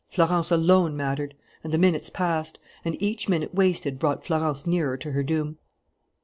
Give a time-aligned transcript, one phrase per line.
[0.07, 1.35] Florence alone mattered.
[1.63, 5.59] And the minutes passed; and each minute wasted brought Florence nearer to her doom.